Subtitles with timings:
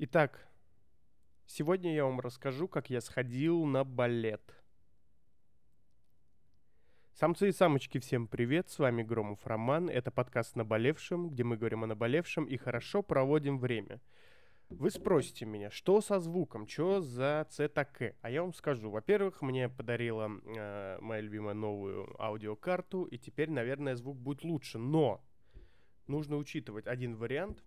[0.00, 0.46] Итак,
[1.44, 4.54] сегодня я вам расскажу, как я сходил на балет.
[7.14, 11.82] Самцы и самочки, всем привет, с вами Громов Роман, это подкаст «Наболевшем», где мы говорим
[11.82, 14.00] о наболевшем и хорошо проводим время.
[14.68, 18.14] Вы спросите меня, что со звуком, что за цтк?
[18.20, 23.96] А я вам скажу, во-первых, мне подарила э, моя любимая новую аудиокарту, и теперь, наверное,
[23.96, 25.24] звук будет лучше, но
[26.06, 27.64] нужно учитывать один вариант,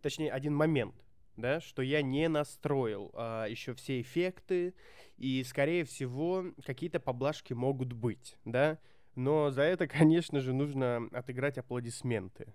[0.00, 0.94] точнее, один момент–
[1.40, 4.74] да, что я не настроил а, еще все эффекты,
[5.16, 8.78] и, скорее всего, какие-то поблажки могут быть, да,
[9.14, 12.54] но за это, конечно же, нужно отыграть аплодисменты.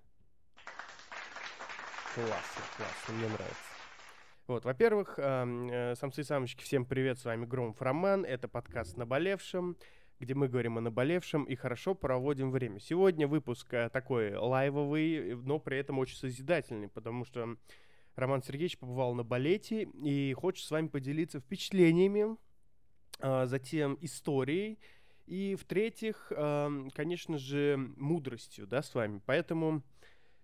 [2.15, 3.75] Классно, классно, мне нравится.
[4.47, 9.75] Вот, во-первых, э, самцы и самочки, всем привет, с вами Громов Роман, это подкаст «Наболевшем»,
[10.19, 12.79] где мы говорим о наболевшем и хорошо проводим время.
[12.79, 17.57] Сегодня выпуск э, такой лайвовый, но при этом очень созидательный, потому что
[18.15, 22.37] Роман Сергеевич побывал на балете и хочет с вами поделиться впечатлениями,
[23.19, 24.79] а, затем историей
[25.25, 29.21] и, в-третьих, а, конечно же, мудростью, да, с вами.
[29.25, 29.83] Поэтому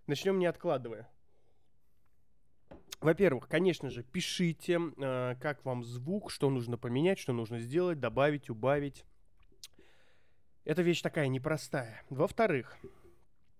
[0.06, 1.10] начнем не откладывая.
[3.00, 8.50] Во-первых, конечно же, пишите, а, как вам звук, что нужно поменять, что нужно сделать, добавить,
[8.50, 9.06] убавить.
[10.66, 12.04] Это вещь такая непростая.
[12.10, 12.78] Во-вторых,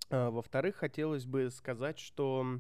[0.10, 2.60] во-вторых, хотелось бы сказать, что а,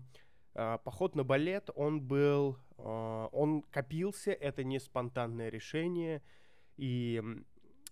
[0.53, 6.21] поход на балет, он был, а, он копился, это не спонтанное решение,
[6.77, 7.21] и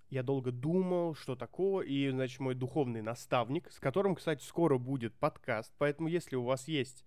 [0.09, 5.13] я долго думал, что такого, и, значит, мой духовный наставник, с которым, кстати, скоро будет
[5.15, 7.05] подкаст, поэтому если у вас есть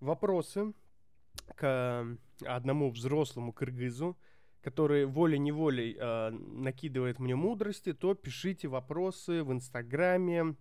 [0.00, 0.72] вопросы
[1.54, 4.18] к одному взрослому кыргызу,
[4.62, 10.56] который волей-неволей э, накидывает мне мудрости, то пишите вопросы в Инстаграме,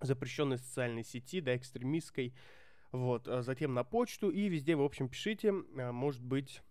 [0.00, 2.34] запрещенной социальной сети, да, экстремистской,
[2.92, 6.62] вот, а затем на почту и везде, в общем, пишите, а, может быть,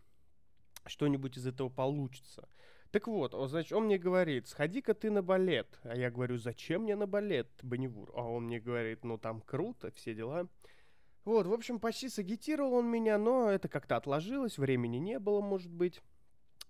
[0.86, 2.48] что-нибудь из этого получится.
[2.92, 5.80] Так вот, значит, он мне говорит, сходи-ка ты на балет.
[5.84, 8.12] А я говорю, зачем мне на балет, Бонневур?
[8.16, 10.48] А он мне говорит, ну там круто, все дела.
[11.26, 15.72] Вот, в общем, почти сагитировал он меня, но это как-то отложилось, времени не было, может
[15.72, 16.02] быть.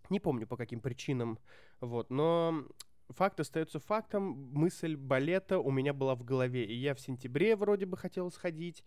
[0.09, 1.38] Не помню по каким причинам,
[1.80, 2.66] вот, но
[3.09, 4.50] факт остается фактом.
[4.53, 8.84] Мысль балета у меня была в голове, и я в сентябре вроде бы хотел сходить,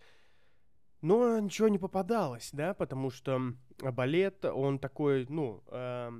[1.02, 6.10] но ничего не попадалось, да, потому что балет, он такой, ну, э,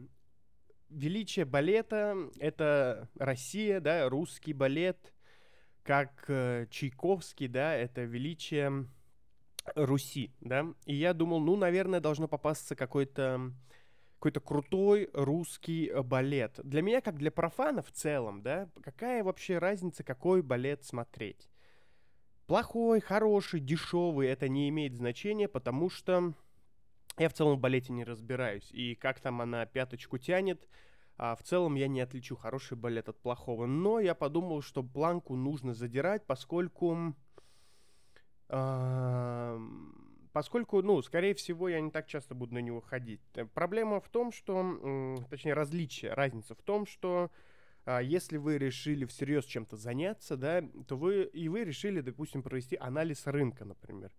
[0.89, 5.13] величие балета— это Россия, да, русский балет,
[5.83, 8.87] как э, Чайковский, да, это величие
[9.75, 13.53] Руси, да, и я думал, ну, наверное, должно попасться какой-то
[14.15, 16.61] какой-то крутой русский балет.
[16.63, 21.50] Для меня, как для профана в целом, да, какая вообще разница, какой балет смотреть?
[22.51, 26.35] Плохой, хороший, дешевый, это не имеет значения, потому что
[27.17, 28.69] я в целом в балете не разбираюсь.
[28.73, 30.67] И как там она пяточку тянет,
[31.17, 33.67] а в целом я не отличу хороший балет от плохого.
[33.67, 37.15] Но я подумал, что планку нужно задирать, поскольку...
[38.49, 39.61] Э,
[40.33, 43.21] поскольку, ну, скорее всего, я не так часто буду на него ходить.
[43.55, 45.17] Проблема в том, что...
[45.31, 47.31] Точнее, различие, разница в том, что
[47.99, 53.27] если вы решили всерьез чем-то заняться, да, то вы и вы решили, допустим, провести анализ
[53.27, 54.13] рынка, например.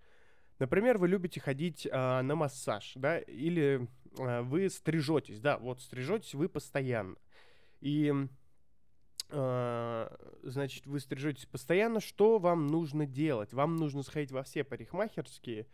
[0.59, 3.87] Например, вы любите ходить а, на массаж, да, или
[4.19, 7.15] а, вы стрижетесь, да, вот стрижетесь вы постоянно.
[7.79, 8.13] И
[9.29, 13.53] а, значит, вы стрижетесь постоянно, что вам нужно делать?
[13.53, 15.67] Вам нужно сходить во все парикмахерские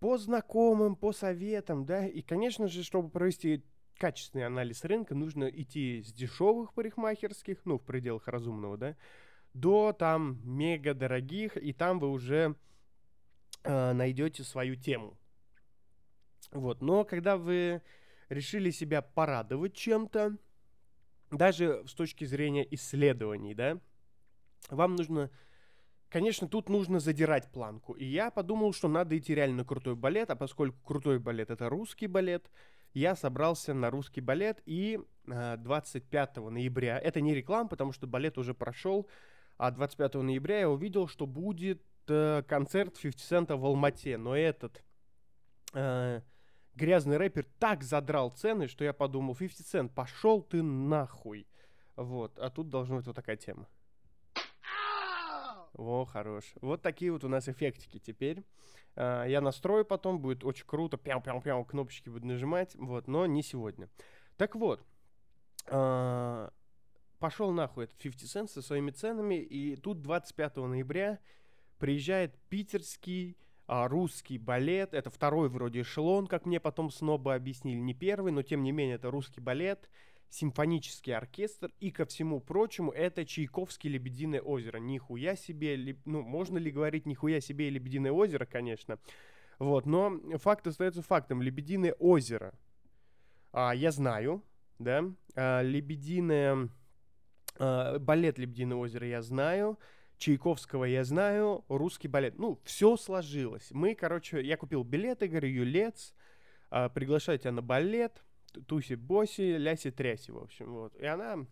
[0.00, 3.64] по знакомым, по советам, да, и, конечно же, чтобы провести
[3.98, 8.96] качественный анализ рынка, нужно идти с дешевых парикмахерских, ну, в пределах разумного, да,
[9.54, 12.54] до там мега дорогих, и там вы уже
[13.64, 15.18] э, найдете свою тему.
[16.52, 17.82] Вот, но когда вы
[18.28, 20.36] решили себя порадовать чем-то,
[21.30, 23.78] даже с точки зрения исследований, да,
[24.70, 25.30] вам нужно,
[26.08, 27.92] конечно, тут нужно задирать планку.
[27.92, 32.06] И я подумал, что надо идти реально крутой балет, а поскольку крутой балет это русский
[32.06, 32.50] балет,
[32.98, 38.38] я собрался на русский балет, и 25 э, ноября, это не реклама, потому что балет
[38.38, 39.08] уже прошел,
[39.56, 44.82] а 25 ноября я увидел, что будет э, концерт 50 Cent в Алмате, но этот
[45.74, 46.22] э,
[46.74, 51.46] грязный рэпер так задрал цены, что я подумал, 50 Cent, пошел ты нахуй.
[51.94, 53.68] Вот, а тут должна быть вот такая тема.
[55.74, 56.44] О, хорош.
[56.60, 58.44] Вот такие вот у нас эффектики теперь.
[58.96, 60.96] А, я настрою потом, будет очень круто.
[60.96, 62.74] Пяу-пяу-пяу, кнопочки буду нажимать.
[62.76, 63.88] Вот, но не сегодня.
[64.36, 64.84] Так вот.
[65.66, 66.52] А,
[67.18, 69.36] пошел нахуй этот 50 Cent со своими ценами.
[69.36, 71.18] И тут 25 ноября
[71.78, 73.36] приезжает питерский
[73.70, 78.42] а, русский балет, это второй вроде эшелон, как мне потом снова объяснили, не первый, но
[78.42, 79.90] тем не менее это русский балет,
[80.30, 84.78] симфонический оркестр, и ко всему прочему это Чайковский «Лебединое озеро».
[84.78, 88.98] Нихуя себе, ну, можно ли говорить нихуя себе «Лебединое озеро», конечно,
[89.58, 91.42] вот, но факт остается фактом.
[91.42, 92.52] «Лебединое озеро»
[93.52, 94.44] а, я знаю,
[94.78, 95.04] да,
[95.34, 96.68] а, «Лебединое...»
[97.58, 99.78] а, балет «Лебединое озеро» я знаю,
[100.18, 102.38] Чайковского я знаю, русский балет.
[102.38, 103.68] Ну, все сложилось.
[103.70, 106.12] Мы, короче, я купил билеты, говорю, Юлец,
[106.70, 108.24] э, приглашаю тебя на балет,
[108.66, 110.96] туси-боси, ляси-тряси, в общем, вот.
[110.96, 111.46] И она,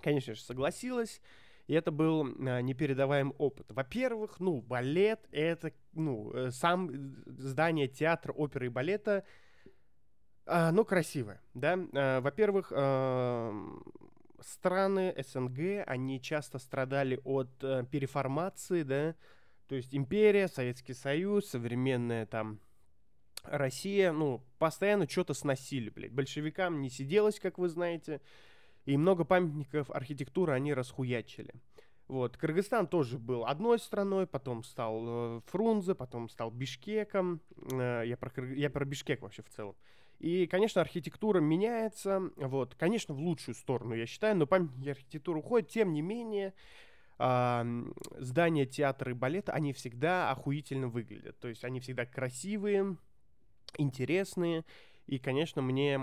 [0.00, 1.20] конечно же, согласилась,
[1.66, 3.66] и это был э, непередаваемый опыт.
[3.70, 6.90] Во-первых, ну, балет— это, ну, э, сам
[7.26, 9.24] здание театра, оперы и балета—
[10.46, 11.78] а, ну, красивое, да.
[11.94, 12.66] А, во-первых,
[14.40, 19.14] страны СНГ, они часто страдали от э, переформации, да,
[19.68, 22.60] то есть империя, Советский Союз, современная там
[23.44, 26.12] Россия, ну, постоянно что-то сносили, блядь.
[26.12, 28.20] Большевикам не сиделось, как вы знаете,
[28.84, 31.54] и много памятников архитектуры они расхуячили.
[32.06, 37.40] Вот, Кыргызстан тоже был одной страной, потом стал э, Фрунзе, потом стал Бишкеком.
[37.72, 39.74] Э, я, про, я про Бишкек вообще в целом.
[40.18, 45.68] И, конечно, архитектура меняется, вот, конечно, в лучшую сторону, я считаю, но памятники архитектуры уходят,
[45.70, 46.52] тем не менее,
[47.18, 47.84] э,
[48.18, 52.96] здания театра и балета, они всегда охуительно выглядят, то есть они всегда красивые,
[53.78, 54.64] интересные,
[55.06, 56.00] и, конечно, мне,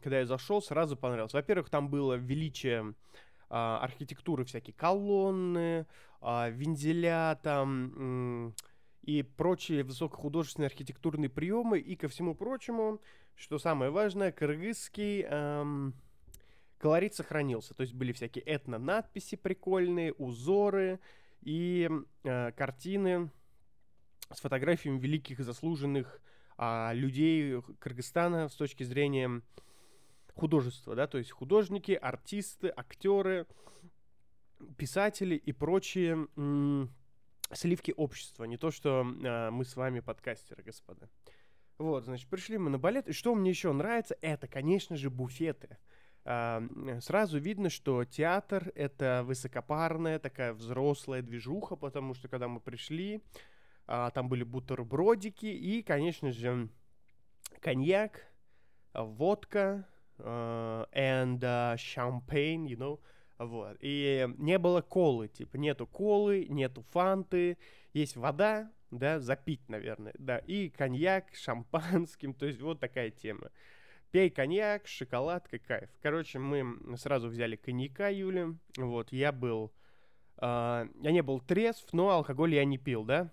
[0.00, 1.32] когда я зашел, сразу понравилось.
[1.32, 2.94] Во-первых, там было величие
[3.50, 5.86] а, архитектуры, всякие колонны,
[6.20, 8.54] а, вензеля там
[9.02, 11.78] и прочие высокохудожественные архитектурные приемы.
[11.80, 13.00] И ко всему прочему,
[13.34, 15.94] что самое важное, кыргызский эм,
[16.78, 17.74] колорит сохранился.
[17.74, 21.00] То есть были всякие этно-надписи прикольные, узоры
[21.40, 21.88] и
[22.24, 23.30] э, картины
[24.30, 26.20] с фотографиями великих заслуженных
[26.58, 29.42] э, людей Кыргызстана с точки зрения
[30.34, 33.46] художества, да, то есть художники, артисты, актеры,
[34.76, 36.94] писатели и прочие м-
[37.52, 41.08] сливки общества, не то что э, мы с вами подкастеры, господа.
[41.78, 43.08] Вот, значит, пришли мы на балет.
[43.08, 45.78] И что мне еще нравится, это, конечно же, буфеты.
[46.24, 46.62] А,
[47.00, 53.22] сразу видно, что театр— это высокопарная, такая взрослая движуха, потому что, когда мы пришли,
[53.88, 56.68] а, там были бутербродики и, конечно же,
[57.60, 58.22] коньяк,
[58.92, 59.88] водка
[60.18, 63.00] uh, and uh, champagne, you know,
[63.38, 63.76] вот.
[63.80, 67.56] И не было колы, типа, нету колы, нету фанты,
[67.92, 73.50] есть вода, да, запить, наверное, да, и коньяк шампанским, то есть вот такая тема.
[74.10, 75.90] Пей коньяк, шоколадка, кайф.
[76.02, 79.72] Короче, мы сразу взяли коньяка, Юля, вот, я был,
[80.38, 83.30] э, я не был трезв, но алкоголь я не пил, да,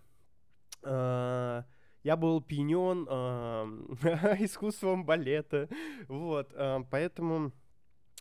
[0.83, 5.67] я был пьянен э, искусством балета,
[6.07, 7.51] вот, э, поэтому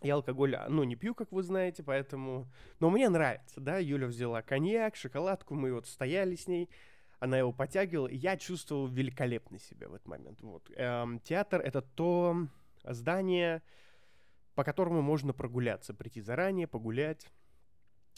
[0.01, 2.51] я алкоголь, ну, не пью, как вы знаете, поэтому...
[2.81, 6.71] Но мне нравится, да, Юля взяла коньяк, шоколадку, мы вот стояли с ней,
[7.21, 10.41] она его потягивала, и я чувствовал великолепно себя в этот момент.
[10.41, 10.71] Вот.
[10.77, 12.49] Эм, театр— это то
[12.85, 13.63] здание,
[14.55, 17.27] по которому можно прогуляться, прийти заранее, погулять.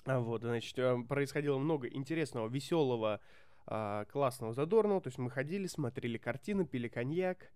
[0.05, 5.01] А вот, значит, э, происходило много интересного, веселого, э, классного, задорного.
[5.01, 7.51] То есть мы ходили, смотрели картины, пили коньяк.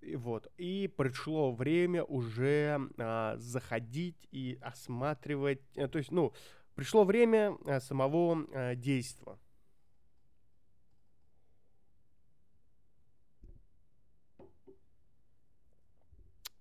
[0.00, 0.50] И вот.
[0.56, 5.62] И пришло время уже э, заходить и осматривать.
[5.76, 6.32] Э, то есть, ну,
[6.74, 9.38] пришло время э, самого э, действия.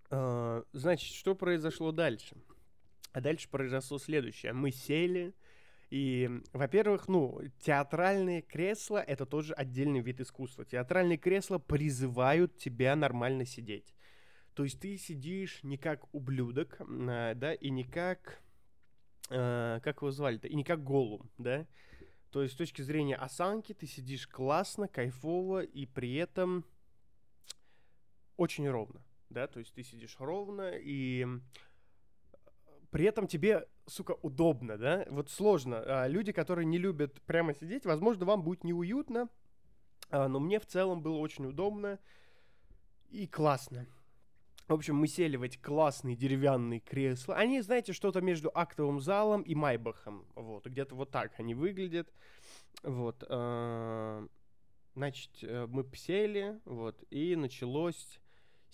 [0.10, 2.38] А, значит, что произошло дальше?
[3.12, 4.54] А дальше произошло следующее.
[4.54, 5.34] Мы сели,
[5.94, 10.66] и, во-первых, ну, театральные кресла— это тоже отдельный вид искусства.
[10.66, 13.94] Театральные кресла призывают тебя нормально сидеть.
[14.56, 18.42] То есть ты сидишь не как ублюдок, а, да, и не как...
[19.30, 20.48] А, как его звали-то?
[20.48, 21.68] И не как голум, да?
[22.32, 26.66] То есть с точки зрения осанки ты сидишь классно, кайфово, и при этом
[28.36, 31.28] очень ровно да, то есть ты сидишь ровно, и
[32.92, 35.84] при этом тебе, сука, удобно, да, вот сложно.
[35.86, 39.30] А люди, которые не любят прямо сидеть, возможно, вам будет неуютно,
[40.10, 42.00] а, но мне в целом было очень удобно
[43.10, 43.88] и классно.
[44.68, 47.36] В общем, мы сели в эти классные деревянные кресла.
[47.36, 50.26] Они, знаете, что-то между актовым залом и Майбахом.
[50.36, 52.12] Вот, где-то вот так они выглядят.
[52.82, 53.24] Вот.
[53.28, 54.26] Э,
[54.96, 58.20] значит, э, мы сели, вот, и началось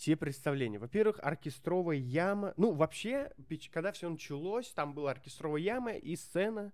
[0.01, 0.79] себе представление.
[0.79, 2.53] Во-первых, оркестровая яма.
[2.57, 3.31] Ну, вообще,
[3.71, 6.71] когда все началось, там была оркестровая яма и сцена.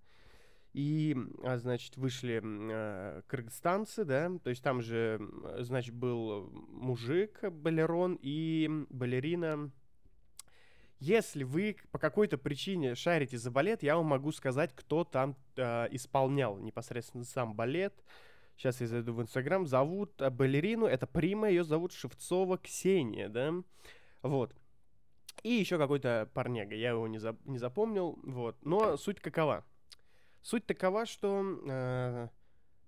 [0.74, 5.22] и, а, значит, вышли э, кыргызстанцы, да, то есть там же,
[5.60, 9.72] значит, был мужик, балерон и балерина.
[11.00, 15.88] Если вы по какой-то причине шарите за балет, я вам могу сказать, кто там э,
[15.92, 17.94] исполнял непосредственно сам балет.
[18.58, 19.68] Сейчас я зайду в Инстаграм.
[19.68, 23.54] Зовут э, балерину, это Прима, ее зовут Шевцова Ксения, да.
[24.22, 24.56] Вот.
[25.44, 28.58] И еще какой-то парнега, я его не, за, не запомнил, вот.
[28.64, 29.66] Но суть какова?
[30.42, 32.28] Суть такова, что, э,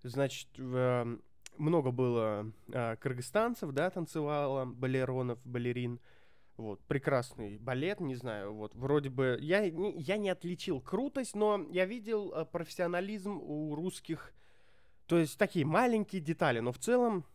[0.04, 1.18] значит, э,
[1.58, 6.00] много было э, кыргызстанцев, да, танцевало, балеронов, балерин.
[6.56, 11.86] Вот, прекрасный балет, не знаю, вот, вроде бы, я, я не отличил крутость, но я
[11.86, 14.34] видел э, профессионализм у русских,
[15.08, 17.26] то есть такие маленькие детали, но в целом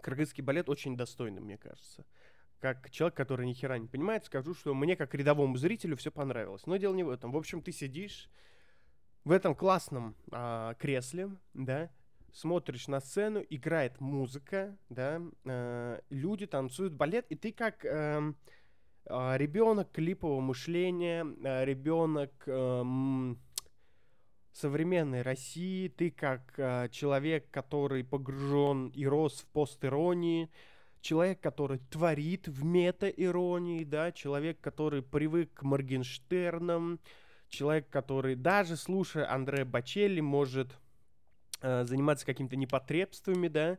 [0.00, 2.04] кыргызский балет очень достойный, мне кажется
[2.62, 6.64] как человек, который ни хера не понимает, скажу, что мне, как рядовому зрителю, все понравилось.
[6.66, 7.32] Но дело не в этом.
[7.32, 8.30] В общем, ты сидишь
[9.24, 11.90] в этом классном а, кресле, да,
[12.32, 18.32] смотришь на сцену, играет музыка, да, э, люди танцуют балет, и ты как э,
[19.04, 23.34] э, ребенок клипового мышления, э, ребенок э,
[24.52, 30.50] современной России, ты как э, человек, который погружен и рос в постиронии,
[31.00, 37.00] человек, который творит в мета-иронии, да, человек, который привык к Моргенштернам,
[37.48, 40.78] человек, который даже слушая Андрея Бачелли может
[41.60, 43.78] э, заниматься какими-то непотребствами, да,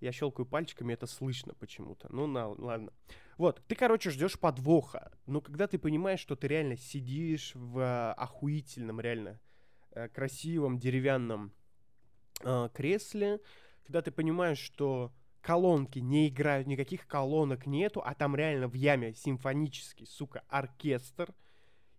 [0.00, 2.08] я щелкаю пальчиками, это слышно почему-то.
[2.10, 2.92] Ну, на, ладно.
[3.38, 5.12] Вот, ты, короче, ждешь подвоха.
[5.26, 9.40] Но когда ты понимаешь, что ты реально сидишь в э, охуительном, реально
[10.12, 11.52] красивом деревянном
[12.42, 13.40] э, кресле,
[13.84, 19.14] когда ты понимаешь, что колонки не играют, никаких колонок нету, а там реально в яме
[19.14, 21.32] симфонический, сука, оркестр,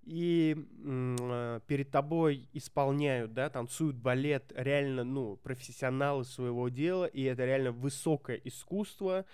[0.04, 7.46] и э, перед тобой исполняют, да, танцуют балет реально, ну, профессионалы своего дела, и это
[7.46, 9.25] реально высокое искусство,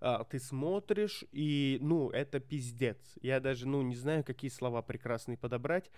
[0.00, 2.98] э, ты смотришь, и, ну, это пиздец.
[3.20, 5.90] Я даже, ну, не знаю, какие слова прекрасные подобрать.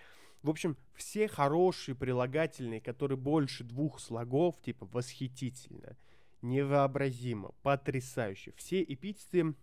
[0.43, 5.97] В общем, все хорошие прилагательные, которые больше двух слогов, типа восхитительно,
[6.41, 8.53] невообразимо, потрясающе.
[8.55, 9.55] Все эпитеты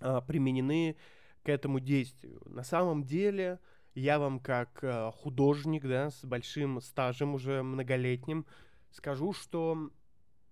[0.00, 0.96] а, применены
[1.42, 2.42] к этому действию.
[2.46, 3.60] На самом деле,
[3.94, 8.46] я вам как а, художник, да, с большим стажем уже многолетним,
[8.90, 9.90] скажу, что,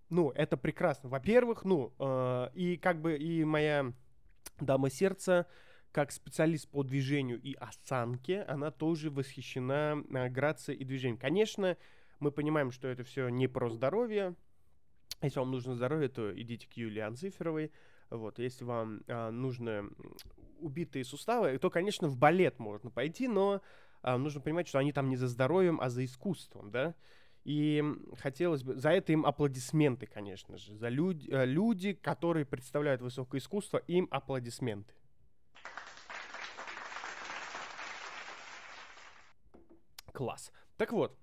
[0.08, 1.08] ну, это прекрасно.
[1.08, 3.92] Во-первых, ну, э, и как бы и моя
[4.60, 5.46] дама сердца,
[5.92, 11.18] как специалист по движению и осанке, она тоже восхищена э, грацией и движением.
[11.18, 11.76] Конечно,
[12.20, 14.34] мы понимаем, что это все не про здоровье,
[15.22, 17.72] если вам нужно здоровье, то идите к Юлии Анциферовой.
[18.10, 19.84] Вот, если вам а, нужны
[20.60, 23.60] убитые суставы, то, конечно, в балет можно пойти, но
[24.02, 26.94] а, нужно понимать, что они там не за здоровьем, а за искусством, да.
[27.44, 27.82] И
[28.18, 28.76] хотелось бы...
[28.76, 30.74] За это им аплодисменты, конечно же.
[30.74, 34.94] За люд, а, люди, которые представляют высокое искусство, им аплодисменты.
[40.18, 40.50] Класс.
[40.76, 41.16] Так вот,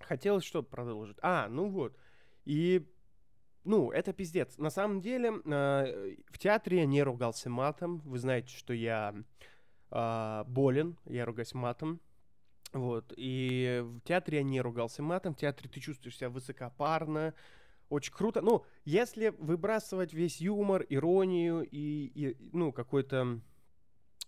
[0.00, 1.16] хотелось что продолжить.
[1.22, 1.96] А, ну вот.
[2.44, 2.84] И,
[3.62, 4.58] ну, это пиздец.
[4.58, 8.00] На самом деле, э, в театре я не ругался матом.
[8.00, 9.14] Вы знаете, что я
[9.92, 12.00] э, болен, я ругаюсь матом.
[12.72, 13.12] Вот.
[13.16, 15.34] И в театре я не ругался матом.
[15.34, 17.34] В театре ты чувствуешь себя высокопарно,
[17.88, 18.40] очень круто.
[18.40, 23.40] Ну, если выбрасывать весь юмор, иронию и, и ну, какой-то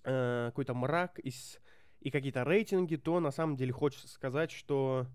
[0.05, 1.59] э, какой-то мрак из,
[2.01, 5.07] и какие-то рейтинги, то на самом деле хочется сказать, что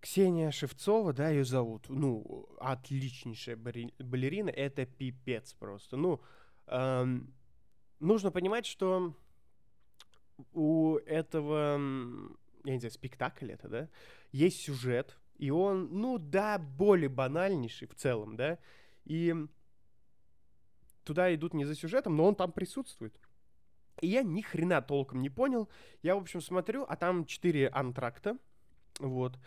[0.00, 5.96] Ксения Шевцова, да, ее зовут, ну, отличнейшая балерина, это пипец просто.
[5.96, 6.20] Ну,
[6.66, 7.34] эм,
[7.98, 9.14] нужно понимать, что
[10.52, 11.78] у этого,
[12.64, 13.88] я не знаю, спектакля это, да,
[14.32, 18.58] есть сюжет, и он, ну да, более банальнейший в целом, да,
[19.04, 19.34] и
[21.04, 23.18] туда идут не за сюжетом, но он там присутствует.
[24.00, 25.68] И я ни хрена толком не понял.
[26.02, 28.36] Я, в общем, смотрю, а там четыре антракта,
[28.98, 29.38] вот,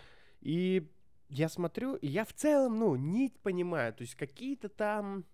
[0.41, 0.89] и
[1.29, 5.25] я смотрю, и я в целом, ну, не понимаю, то есть какие-то там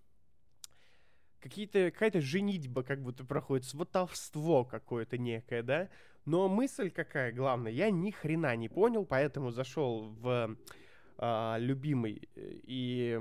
[1.39, 5.89] какие-то, какая-то женитьба как будто проходит, сватовство какое-то некое, да,
[6.25, 10.57] но мысль какая главная, я ни хрена не понял, поэтому зашел в
[11.17, 13.19] а, любимый э, и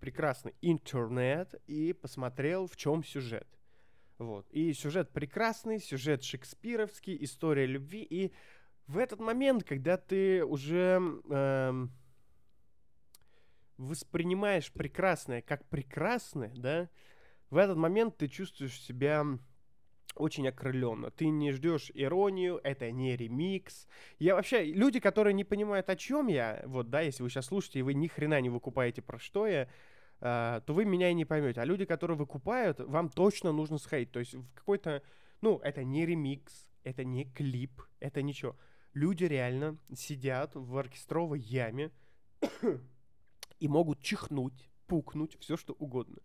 [0.00, 3.48] прекрасный интернет и посмотрел, в чем сюжет.
[4.18, 4.46] Вот.
[4.50, 8.32] И сюжет прекрасный, сюжет шекспировский, история любви, и
[8.86, 11.92] в этот момент, когда ты уже эм,
[13.76, 16.88] воспринимаешь прекрасное как прекрасное, да,
[17.50, 19.24] в этот момент ты чувствуешь себя
[20.14, 21.10] очень окрыленно.
[21.10, 23.86] Ты не ждешь иронию, это не ремикс.
[24.18, 27.80] Я вообще, люди, которые не понимают, о чем я, вот, да, если вы сейчас слушаете,
[27.80, 29.68] и вы ни хрена не выкупаете, про что я, э,
[30.20, 31.60] то вы меня и не поймете.
[31.60, 34.12] А люди, которые выкупают, вам точно нужно сходить.
[34.12, 35.02] То есть в какой-то,
[35.40, 38.56] ну, это не ремикс, это не клип, это ничего.
[38.94, 41.90] Люди реально сидят в оркестровой яме
[43.60, 46.18] и могут чихнуть, пукнуть, все что угодно.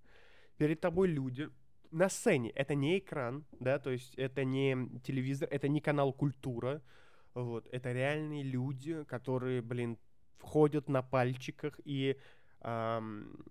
[0.58, 1.50] Перед тобой люди,
[1.92, 2.50] на сцене.
[2.52, 6.82] Это не экран, да, то есть это не телевизор, это не канал Культура.
[7.34, 9.98] Вот, это реальные люди, которые, блин,
[10.38, 12.18] входят на пальчиках и
[12.62, 13.46] эм,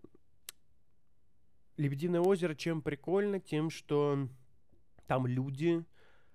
[1.80, 3.40] Лебединое озеро чем прикольно?
[3.40, 4.28] Тем, что
[5.06, 5.82] там люди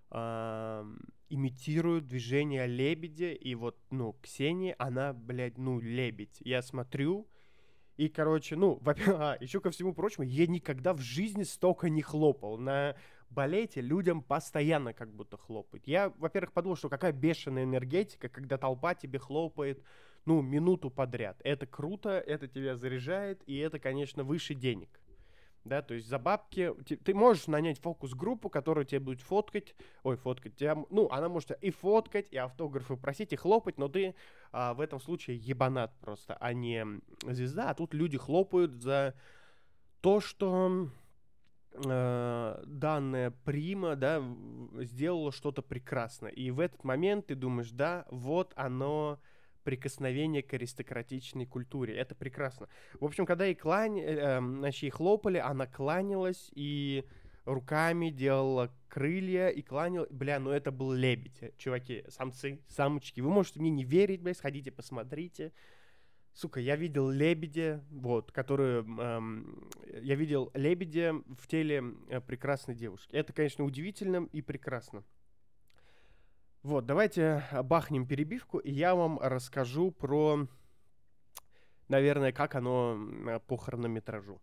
[0.10, 0.96] э,
[1.30, 6.38] имитируют движение лебедя, и вот, ну, Ксения, она, блядь, ну, лебедь.
[6.40, 7.28] Я смотрю,
[7.96, 12.58] и, короче, ну, а, еще ко всему прочему, я никогда в жизни столько не хлопал.
[12.58, 12.96] На
[13.30, 15.86] балете людям постоянно как будто хлопают.
[15.86, 19.84] Я, во-первых, подумал, что какая бешеная энергетика, когда толпа тебе хлопает,
[20.26, 21.40] ну, минуту подряд.
[21.44, 24.90] Это круто, это тебя заряжает, и это, конечно, выше денег
[25.66, 30.56] да, то есть за бабки ты можешь нанять фокус-группу, которая тебе будет фоткать, ой, фоткать,
[30.56, 34.16] тебя, ну, она может и фоткать, и автографы просить, и хлопать, но ты
[34.52, 36.86] а, в этом случае ебанат просто, а не
[37.24, 39.16] звезда, а тут люди хлопают за
[40.02, 40.88] то, что
[41.74, 44.24] э, данная прима, да,
[44.82, 49.20] сделала что-то прекрасно, и в этот момент ты думаешь, да, вот оно
[49.66, 51.96] прикосновение к аристократичной культуре.
[51.98, 52.70] Это прекрасно.
[53.00, 57.04] В общем, когда ей клань, э, эм, значит, ей хлопали, она кланялась и
[57.46, 60.10] руками делала крылья и кланялась.
[60.12, 63.22] Бля, ну это был лебедь, э, чуваки, самцы, самочки.
[63.22, 65.52] Вы можете мне не верить, бля, сходите, посмотрите.
[66.34, 68.84] Сука, я видел лебедя, вот, который...
[68.84, 69.70] Эм,
[70.02, 73.16] я видел лебедя в теле э, прекрасной девушки.
[73.16, 75.04] Это, конечно, удивительно и прекрасно.
[76.66, 80.48] Вот, давайте бахнем перебивку, и я вам расскажу про,
[81.90, 84.42] наверное, как оно по хронометражу.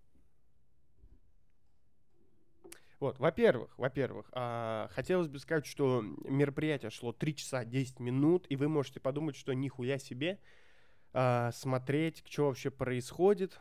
[3.00, 8.54] Вот, во-первых, во-первых, а, хотелось бы сказать, что мероприятие шло 3 часа 10 минут, и
[8.54, 10.38] вы можете подумать, что нихуя себе
[11.12, 13.60] а, смотреть, что вообще происходит.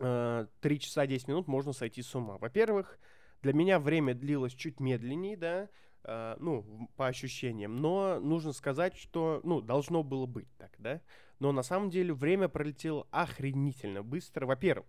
[0.00, 2.38] А, 3 часа 10 минут можно сойти с ума.
[2.38, 2.98] Во-первых,
[3.40, 5.68] для меня время длилось чуть медленнее, да,
[6.06, 7.76] э, ну, по ощущениям.
[7.76, 11.00] Но нужно сказать, что, ну, должно было быть так, да.
[11.38, 14.46] Но на самом деле время пролетело охренительно быстро.
[14.46, 14.86] Во-первых,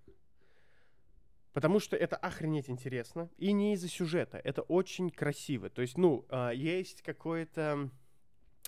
[1.58, 3.32] Потому что это охренеть интересно.
[3.40, 4.40] И не из-за сюжета.
[4.44, 5.72] Это очень красиво.
[5.72, 7.90] То есть, ну, э, есть какой-то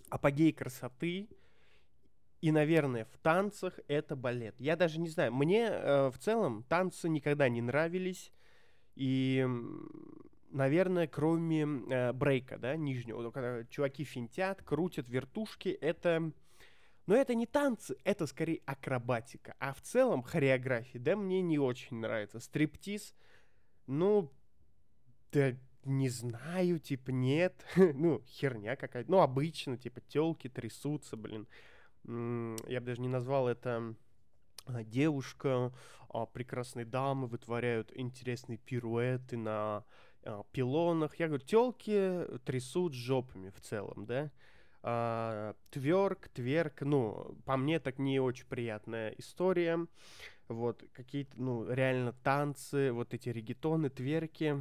[0.09, 1.29] апогей красоты.
[2.41, 4.55] И, наверное, в танцах это балет.
[4.57, 5.31] Я даже не знаю.
[5.31, 8.33] Мне э, в целом танцы никогда не нравились.
[8.95, 9.45] И
[10.51, 16.31] наверное, кроме э, брейка, да, нижнего, когда чуваки финтят, крутят вертушки, это...
[17.05, 19.55] Но это не танцы, это скорее акробатика.
[19.57, 22.39] А в целом хореография, да, мне не очень нравится.
[22.39, 23.15] Стриптиз,
[23.88, 24.31] ну,
[25.31, 27.65] да не знаю, типа, нет.
[27.75, 29.09] ну, херня какая-то.
[29.09, 31.47] Ну, обычно, типа, телки трясутся, блин.
[32.05, 33.95] Я бы даже не назвал это
[34.65, 35.73] а, девушка,
[36.09, 39.83] а, прекрасные дамы вытворяют интересные пируэты на
[40.51, 41.15] пилонах.
[41.19, 44.32] Я говорю, телки трясут жопами в целом, да.
[44.82, 49.86] А, тверк, тверк, ну, по мне так не очень приятная история.
[50.47, 54.55] Вот, какие-то, ну, реально танцы, вот эти регетоны, тверки.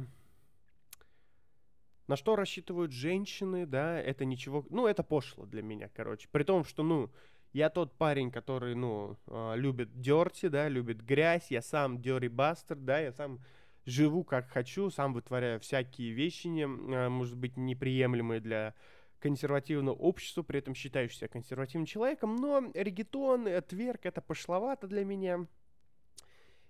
[2.07, 6.27] На что рассчитывают женщины, да, это ничего, ну, это пошло для меня, короче.
[6.31, 7.09] При том, что, ну,
[7.53, 12.75] я тот парень, который, ну, а, любит дерти, да, любит грязь, я сам дёри бастер,
[12.77, 13.39] да, я сам
[13.85, 18.75] живу как хочу, сам вытворяю всякие вещи, не, а, может быть, неприемлемые для
[19.19, 25.03] консервативного общества, при этом считающий себя консервативным человеком, но регетон, э, тверк, это пошловато для
[25.03, 25.45] меня.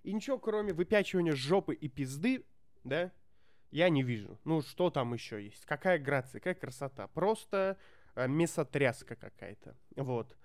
[0.02, 2.44] И ничего, кроме выпячивания жопы и пизды,
[2.84, 3.12] да,
[3.70, 4.38] я не вижу.
[4.44, 5.64] Ну, что там еще есть?
[5.64, 7.06] Какая грация, какая красота?
[7.08, 7.78] Просто
[8.14, 9.76] э, месотряска какая-то.
[9.96, 10.36] Вот.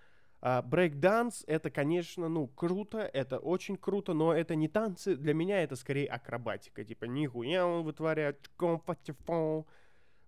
[0.45, 5.63] Брейк-данс uh, это, конечно, ну, круто, это очень круто, но это не танцы, для меня
[5.63, 8.47] это скорее акробатика, типа, нихуя он вытворяет,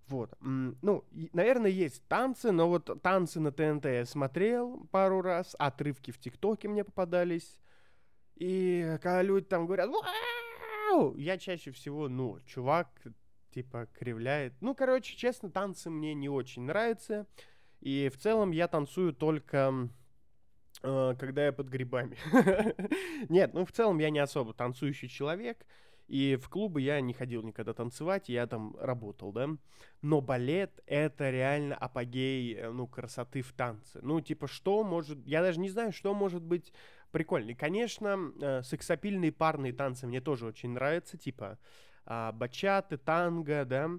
[0.07, 1.03] вот, ну,
[1.33, 6.67] наверное, есть танцы, но вот танцы на ТНТ я смотрел пару раз, отрывки в ТикТоке
[6.67, 7.59] мне попадались,
[8.37, 9.91] и когда люди там говорят,
[10.89, 11.15] Вау!
[11.15, 12.89] я чаще всего, ну, чувак,
[13.51, 14.53] типа, кривляет.
[14.61, 17.27] Ну, короче, честно, танцы мне не очень нравятся,
[17.81, 19.89] и в целом я танцую только а,
[20.81, 22.17] когда я под грибами.
[23.29, 25.65] Нет, ну в целом я не особо танцующий человек.
[26.07, 29.49] И в клубы я не ходил никогда танцевать, я там работал, да.
[30.01, 33.99] Но балет— это реально апогей, э, ну, красоты в танце.
[34.01, 35.19] Ну, типа, что может...
[35.25, 36.71] Я даже не знаю, что может быть
[37.11, 37.57] прикольнее.
[37.57, 41.59] Конечно, э, сексапильные парные танцы мне тоже очень нравятся, типа
[42.05, 43.89] э, бачаты, танго, да.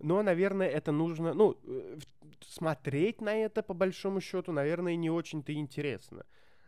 [0.00, 1.34] Но, наверное, это нужно...
[1.34, 1.98] Ну, э,
[2.46, 6.24] смотреть на это, по большому счету, наверное, не очень-то интересно.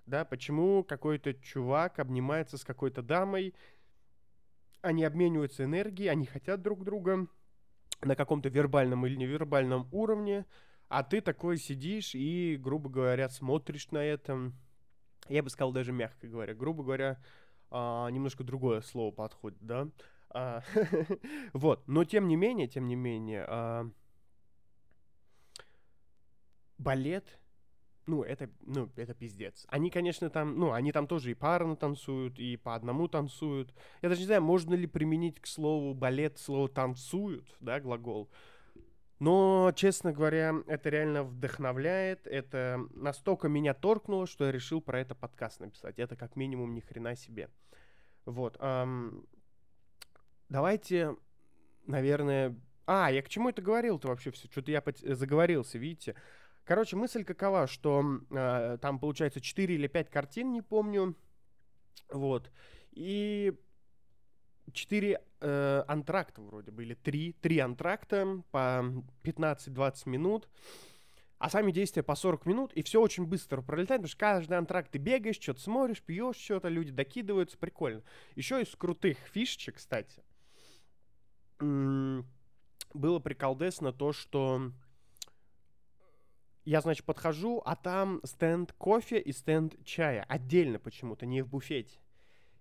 [0.06, 3.54] Да, почему какой-то чувак обнимается с какой-то дамой,
[4.82, 7.26] они обмениваются энергией, они хотят друг друга
[8.02, 10.44] на каком-то вербальном или невербальном уровне,
[10.88, 14.52] а ты такой сидишь и, грубо говоря, смотришь на это.
[15.28, 16.52] Я бы сказал даже мягко говоря.
[16.52, 17.22] Грубо говоря,
[17.70, 19.88] а, немножко другое слово подходит, да?
[20.34, 20.62] А,
[21.52, 23.90] вот, но тем не менее, тем не менее, а,
[26.78, 27.38] балет
[28.06, 29.64] ну, это, ну, это пиздец.
[29.68, 33.72] Они, конечно, там, ну, они там тоже и парно танцуют, и по одному танцуют.
[34.02, 38.28] Я даже не знаю, можно ли применить к слову балет слово «танцуют», да, глагол.
[39.20, 42.26] Но, честно говоря, это реально вдохновляет.
[42.26, 46.00] Это настолько меня торкнуло, что я решил про это подкаст написать.
[46.00, 47.48] Это как минимум ни хрена себе.
[48.24, 48.56] Вот.
[48.58, 49.24] Эм,
[50.52, 51.16] давайте,
[51.86, 52.54] наверное...
[52.86, 54.48] А, я к чему это говорил-то вообще все?
[54.48, 54.82] Что-то я
[55.14, 56.14] заговорился, видите?
[56.64, 61.16] Короче, мысль какова, что э, там получается 4 или 5 картин, не помню.
[62.10, 62.50] Вот.
[62.92, 63.54] И
[64.72, 68.84] 4 э, антракта вроде бы, или 3, 3 антракта по
[69.22, 70.48] 15-20 минут.
[71.38, 74.92] А сами действия по 40 минут, и все очень быстро пролетает, потому что каждый антракт
[74.92, 78.04] ты бегаешь, что-то смотришь, пьешь что-то, люди докидываются, прикольно.
[78.36, 80.22] Еще из крутых фишечек, кстати,
[81.62, 84.72] было приколдесно то, что
[86.64, 90.24] я, значит, подхожу, а там стенд кофе и стенд чая.
[90.28, 91.98] Отдельно почему-то, не в буфете.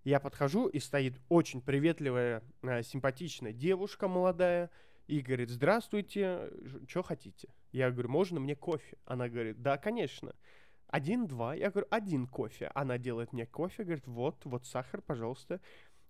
[0.04, 4.72] Я подхожу, и стоит очень приветливая, э, симпатичная девушка молодая,
[5.06, 6.50] и говорит, здравствуйте,
[6.88, 7.50] что хотите?
[7.72, 8.98] Я говорю, можно мне кофе?
[9.06, 10.34] Она говорит, да, конечно.
[10.88, 11.54] Один-два.
[11.54, 12.72] Я говорю, один кофе.
[12.74, 15.60] Она делает мне кофе, говорит, вот, вот сахар, пожалуйста.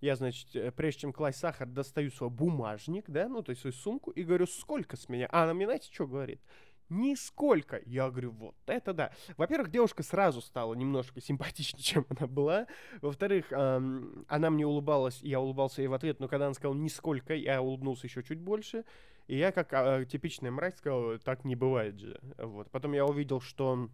[0.01, 3.73] Я, значит, э, прежде чем класть сахар, достаю свой бумажник, да, ну, то есть свою
[3.73, 5.27] сумку, и говорю, сколько с меня?
[5.31, 6.41] А она мне, знаете, что говорит?
[6.89, 7.79] Нисколько.
[7.85, 9.13] Я говорю, вот это да.
[9.37, 12.67] Во-первых, девушка сразу стала немножко симпатичнее, чем она была.
[13.01, 17.35] Во-вторых, эм, она мне улыбалась, я улыбался ей в ответ, но когда она сказала нисколько,
[17.35, 18.83] я улыбнулся еще чуть больше.
[19.27, 22.19] И я, как э, типичная мразь, сказал, так не бывает же.
[22.37, 22.71] Вот.
[22.71, 23.89] Потом я увидел, что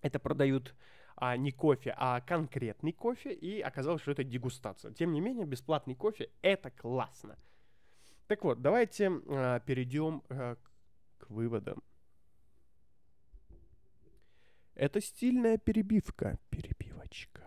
[0.00, 0.74] это продают
[1.24, 4.92] а, не кофе, а конкретный кофе, и оказалось, что это дегустация.
[4.92, 7.38] Тем не менее, бесплатный кофе— это классно.
[8.26, 10.56] Так вот, давайте а, перейдем а,
[11.18, 11.80] к выводам.
[14.74, 16.40] Это стильная перебивка.
[16.50, 17.44] Перебивочка.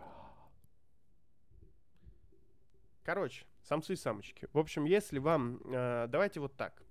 [3.04, 4.48] Короче, самцы и самочки.
[4.54, 5.60] В общем, если вам...
[5.66, 6.82] Э, давайте вот так.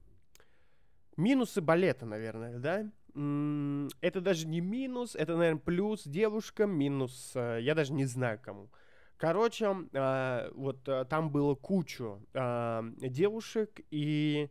[1.16, 2.90] Минусы балета, наверное, да?
[3.14, 7.33] Это даже не минус, это, наверное, плюс девушкам, минус...
[7.35, 8.70] Э, я даже не знаю кому.
[9.16, 14.50] Короче, э, вот э, там было кучу э, девушек, и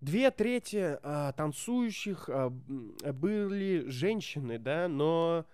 [0.00, 5.44] Две трети а, танцующих а, были женщины, да, но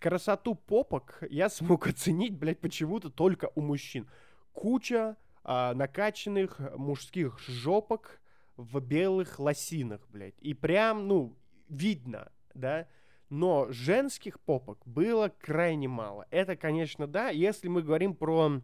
[0.00, 4.08] красоту попок я смог оценить, блядь, почему-то только у мужчин.
[4.52, 8.20] Куча а, накачанных мужских жопок
[8.56, 10.34] в белых лосинах, блядь.
[10.40, 11.36] И прям, ну,
[11.72, 12.86] видно, да.
[13.28, 16.26] Но женских попок было крайне мало.
[16.30, 18.60] Это, конечно, да, если мы говорим про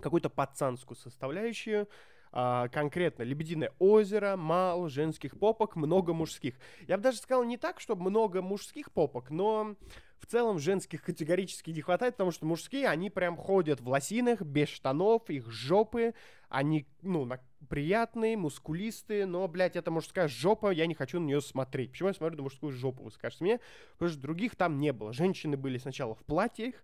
[0.00, 1.88] какую-то пацанскую составляющую,
[2.32, 6.54] а, конкретно «Лебединое озеро», мало женских попок, много мужских.
[6.86, 9.76] Я бы даже сказал не так, чтобы много мужских попок, но
[10.20, 14.68] в целом женских категорически не хватает, потому что мужские, они прям ходят в лосинах, без
[14.68, 16.14] штанов, их жопы,
[16.48, 21.40] они, ну, на, приятные, мускулистые, но, блядь, это мужская жопа, я не хочу на нее
[21.40, 21.92] смотреть.
[21.92, 23.60] Почему я смотрю на мужскую жопу, вы скажете мне?
[23.92, 25.12] Потому что других там не было.
[25.12, 26.74] Женщины были сначала в платьях,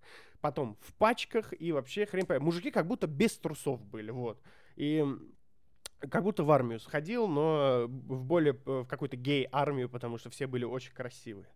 [0.40, 2.44] потом в пачках, и вообще хрен пойми.
[2.44, 4.40] Мужики как будто без трусов были, вот.
[4.76, 5.04] И
[6.10, 10.64] как будто в армию сходил, но в более в какую-то гей-армию, потому что все были
[10.64, 11.48] очень красивые.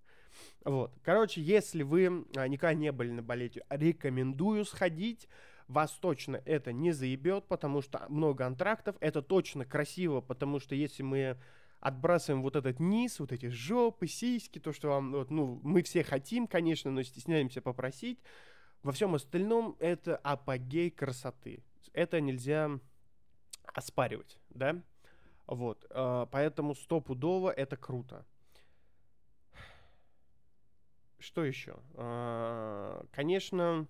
[0.64, 0.92] Вот.
[1.03, 5.29] Короче, если вы а, никогда не были на балете, рекомендую сходить.
[5.66, 8.96] Вас точно это не заебет, потому что много антрактов.
[9.01, 11.37] Это точно красиво, потому что если мы
[11.81, 16.03] отбрасываем вот этот низ, вот эти жопы, сиськи, то, что вам, вот, ну, мы все
[16.03, 18.18] хотим, конечно, но стесняемся попросить.
[18.83, 21.62] Во всем остальном это апогей красоты.
[21.92, 22.81] Это нельзя
[23.74, 24.81] оспаривать, да?
[25.46, 28.27] Вот, э, поэтому стопудово это круто.
[31.18, 31.76] Что еще?
[31.94, 33.87] Э, конечно,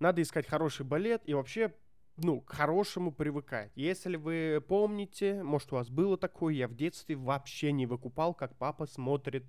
[0.00, 1.74] надо искать хороший балет, и вообще
[2.16, 3.72] ну, к хорошему привыкать.
[3.74, 8.56] Если вы помните, может, у вас было такое, я в детстве вообще не выкупал, как
[8.56, 9.44] папа смотрит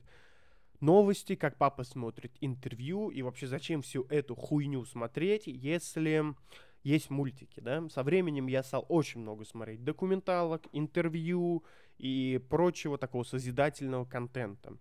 [0.79, 6.35] новости, как папа смотрит интервью, и вообще зачем всю эту хуйню смотреть, если
[6.83, 7.87] есть мультики, да.
[7.89, 11.63] Со временем я стал очень много смотреть документалок, интервью
[11.97, 14.77] и прочего такого созидательного контента.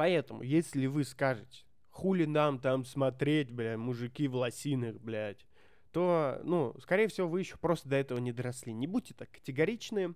[0.00, 5.44] Поэтому, если вы скажете, хули нам там смотреть, бля, мужики в лосинах, блядь,
[5.92, 8.72] то, ну, скорее всего, вы еще просто до этого не доросли.
[8.72, 10.14] Не будьте так категоричны,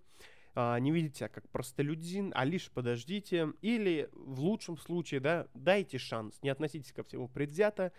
[0.54, 3.52] а, не видите себя как простолюдин, а лишь подождите.
[3.60, 6.40] Или в лучшем случае, да, дайте шанс.
[6.40, 7.92] Не относитесь ко всему предвзято.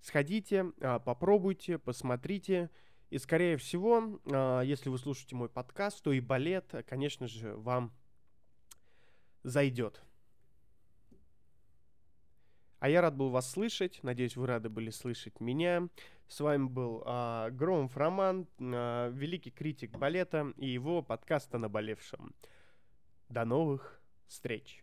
[0.00, 2.70] Сходите, а, попробуйте, посмотрите.
[3.10, 7.92] И, скорее всего, а, если вы слушаете мой подкаст, то и балет, конечно же, вам
[9.42, 10.04] зайдет.
[12.82, 14.00] А я рад был вас слышать.
[14.02, 15.88] Надеюсь, вы рады были слышать меня.
[16.26, 22.34] С вами был а, Громов Роман, а, великий критик балета и его подкаста «Наболевшем».
[23.28, 24.81] До новых встреч!